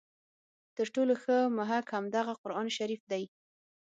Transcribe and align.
تر 0.75 0.87
ټولو 0.95 1.13
ښه 1.23 1.37
محک 1.57 1.85
همدغه 1.95 2.33
قرآن 2.41 2.67
شریف 2.77 3.01
دی. 3.11 3.23